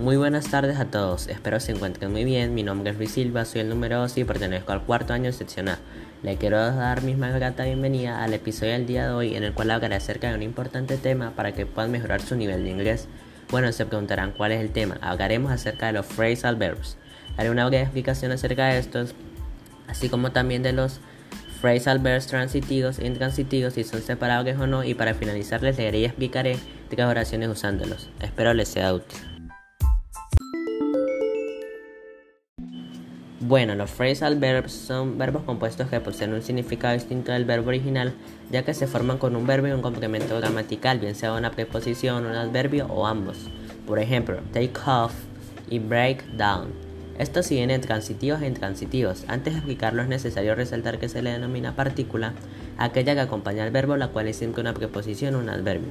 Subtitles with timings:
[0.00, 2.54] Muy buenas tardes a todos, espero se encuentren muy bien.
[2.54, 5.76] Mi nombre es Luis Silva, soy el número 2 y pertenezco al cuarto año seccional.
[6.22, 9.52] Le quiero dar mi más grata bienvenida al episodio del día de hoy en el
[9.52, 13.08] cual hablaré acerca de un importante tema para que puedan mejorar su nivel de inglés.
[13.50, 14.96] Bueno, se preguntarán cuál es el tema.
[15.02, 16.96] Hablaremos acerca de los phrasal verbs.
[17.36, 19.14] Haré una breve explicación acerca de estos,
[19.86, 20.98] así como también de los
[21.60, 25.98] phrasal verbs transitivos e intransitivos, si son separables o no, y para finalizar les leeré
[25.98, 26.56] y explicaré
[26.88, 28.08] tres oraciones usándolos.
[28.22, 29.29] Espero les sea útil.
[33.50, 38.12] Bueno, los phrasal verbs son verbos compuestos que poseen un significado distinto del verbo original,
[38.48, 42.26] ya que se forman con un verbo y un complemento gramatical, bien sea una preposición,
[42.26, 43.50] un adverbio o ambos.
[43.88, 45.14] Por ejemplo, take off
[45.68, 46.68] y break down.
[47.18, 49.24] Estos siguen en transitivos e intransitivos.
[49.26, 52.34] Antes de explicarlo es necesario resaltar que se le denomina partícula
[52.78, 55.90] aquella que acompaña al verbo, la cual es siempre una preposición o un adverbio.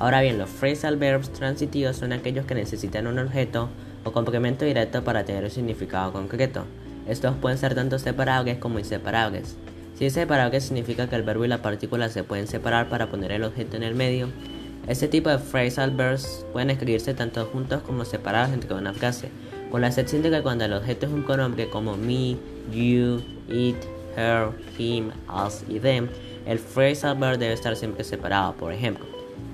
[0.00, 3.68] Ahora bien, los phrasal verbs transitivos son aquellos que necesitan un objeto
[4.02, 6.64] o complemento directo para tener un significado concreto.
[7.08, 9.56] Estos pueden ser tanto separables como inseparables.
[9.98, 13.32] Si es separable significa que el verbo y la partícula se pueden separar para poner
[13.32, 14.28] el objeto en el medio.
[14.86, 19.28] Este tipo de phrasal verbs pueden escribirse tanto juntos como separados dentro de una frase,
[19.70, 22.36] con la excepción de que cuando el objeto es un pronombre como me,
[22.72, 23.76] you, it,
[24.16, 26.08] her, him, us y them,
[26.46, 28.54] el phrasal verb debe estar siempre separado.
[28.54, 29.04] Por ejemplo,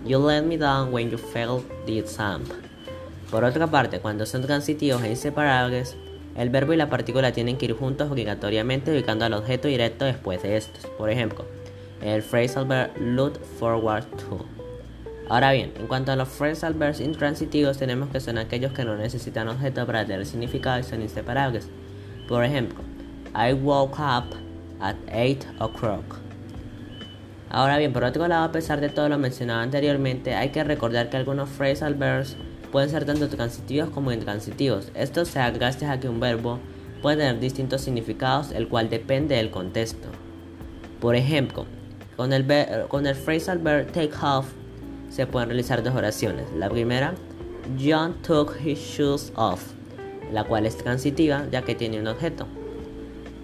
[0.07, 2.43] You let me down when you failed the exam.
[3.31, 5.97] Por otra parte, cuando son transitivos e inseparables,
[6.37, 10.43] el verbo y la partícula tienen que ir juntos obligatoriamente ubicando al objeto directo después
[10.43, 10.87] de estos.
[10.87, 11.45] Por ejemplo,
[12.03, 14.45] el phrasal verb look forward to.
[15.29, 18.97] Ahora bien, en cuanto a los phrasal verbs intransitivos, tenemos que son aquellos que no
[18.97, 21.69] necesitan objeto para tener significado y son inseparables.
[22.29, 22.79] Por ejemplo,
[23.35, 24.37] I woke up
[24.81, 26.17] at 8 o'clock.
[27.49, 31.09] Ahora bien, por otro lado, a pesar de todo lo mencionado anteriormente, hay que recordar
[31.09, 32.37] que algunos phrasal verbs
[32.75, 34.91] pueden ser tanto transitivos como intransitivos.
[34.97, 36.59] Esto se da gracias a que un verbo
[37.03, 40.09] puede tener distintos significados, el cual depende del contexto.
[41.01, 41.67] Por ejemplo,
[42.17, 42.45] con el,
[42.89, 44.47] con el phrasal verb take off
[45.09, 46.47] se pueden realizar dos oraciones.
[46.57, 47.15] La primera,
[47.81, 49.63] John took his shoes off,
[50.33, 52.49] la cual es transitiva ya que tiene un objeto.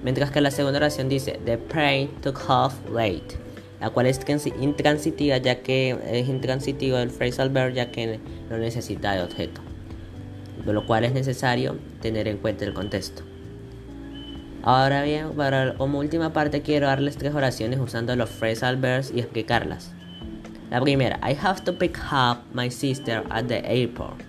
[0.03, 3.39] Mientras que la segunda oración dice, The plane took off late
[3.81, 4.21] la cual es
[4.61, 8.21] intransitiva ya que es intransitivo el phrasal verb ya que
[8.51, 9.63] no necesita de objeto,
[10.65, 13.23] de lo cual es necesario tener en cuenta el contexto.
[14.63, 19.21] Ahora bien, para, como última parte quiero darles tres oraciones usando los phrasal verbs y
[19.21, 19.93] explicarlas.
[20.71, 24.21] La primera, I have to pick up my sister at the airport.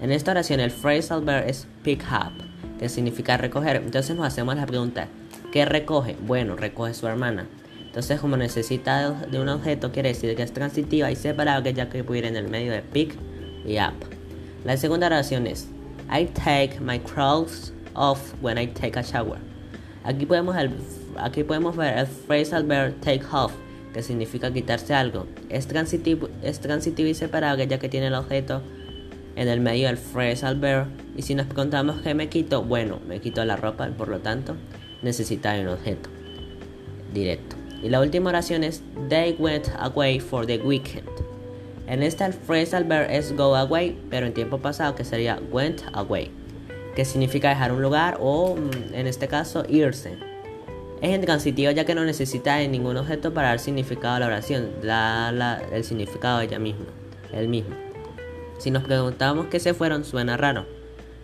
[0.00, 2.32] En esta oración el phrasal verb es pick up,
[2.78, 3.76] que significa recoger.
[3.76, 5.08] Entonces nos hacemos la pregunta,
[5.52, 6.16] ¿qué recoge?
[6.26, 7.46] Bueno, recoge su hermana.
[7.92, 12.02] Entonces, como necesita de un objeto, quiere decir que es transitiva y separable ya que
[12.02, 13.14] puede ir en el medio de pick
[13.66, 13.92] y up.
[14.64, 15.68] La segunda oración es
[16.10, 19.38] I take my clothes off when I take a shower.
[20.04, 20.56] Aquí podemos,
[21.18, 23.52] aquí podemos ver el phrasal verb take off,
[23.92, 25.26] que significa quitarse algo.
[25.50, 28.62] Es transitivo, es transitivo y separable ya que tiene el objeto
[29.36, 30.86] en el medio del phrasal verb.
[31.14, 34.56] Y si nos preguntamos qué me quito, bueno, me quito la ropa, por lo tanto,
[35.02, 36.08] necesita un objeto
[37.12, 37.61] directo.
[37.82, 41.08] Y la última oración es They went away for the weekend.
[41.88, 45.82] En esta el phrasal verb es go away, pero en tiempo pasado que sería went
[45.92, 46.30] away,
[46.94, 50.16] que significa dejar un lugar o mm, en este caso irse.
[51.00, 54.70] Es intransitivo ya que no necesita de ningún objeto para dar significado a la oración,
[54.80, 56.86] da el significado ella misma,
[57.32, 57.74] el mismo.
[58.58, 60.66] Si nos preguntamos qué se fueron, suena raro.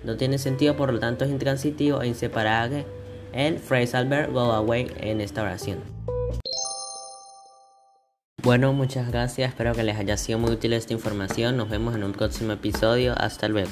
[0.03, 2.85] No tiene sentido, por lo tanto es intransitivo e inseparable
[3.33, 5.79] el phrasal verb go away en esta oración.
[8.49, 12.03] Bueno, muchas gracias, espero que les haya sido muy útil esta información, nos vemos en
[12.03, 13.69] un próximo episodio, hasta luego.